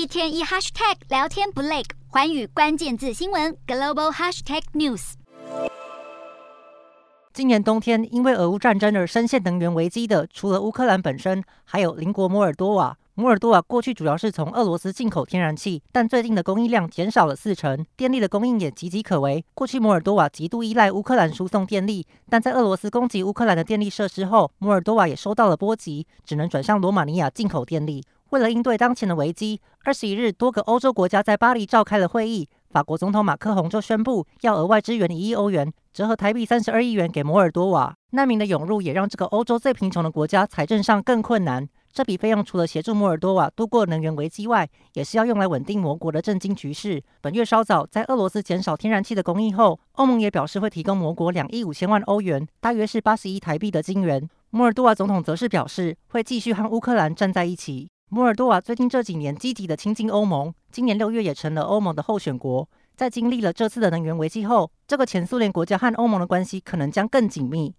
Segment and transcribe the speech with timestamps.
[0.00, 5.12] 一天一 hashtag 聊天不累，寰宇关键字新闻 global hashtag news。
[7.34, 12.96] 今年冬天因为俄乌战争而深陷能源危机的，除了乌克兰本身，还有邻国摩尔多瓦。
[13.12, 19.44] 摩尔多瓦过去主要是从俄罗斯进口天然气，但最近的供应量减少了四成，电力的供应也岌岌可危。
[19.52, 28.02] 过去摩尔多瓦极度依赖乌克兰输送电力，但在俄罗斯攻击乌克兰的电力设施后，摩尔多瓦也受到了波及，只能转向罗马尼亚进口电力。
[28.30, 32.48] 为了应对当前的危机，二十一日，多个欧洲国家在巴黎召开了会议。
[32.70, 37.92] 法国总统马克宏就宣布要额外支援一亿欧元，折合台币三十二亿元给摩尔多瓦。
[38.12, 41.68] 难民的涌入也让这个欧洲最贫穷的国家财政上更困难。
[41.92, 47.02] 这笔费用除了协助摩尔多瓦度过能源危机外，也是要用来稳定摩国的政经局势。
[47.20, 54.30] 本月稍早，在俄罗斯减少天然气的供应后，欧盟也表示会提供摩国两亿五千万欧元，大约是八十亿台币的金元。
[54.50, 57.88] 摩尔多瓦总统则是表示会继续和乌克兰站在一起。
[58.12, 62.68] 摩尔多瓦最近这几年积极的亲近欧盟，今年六月也成了欧盟的候选国。
[62.96, 67.72] 在经历了这次的能源危机后，这个前苏联国家和欧盟的关系可能将更紧密。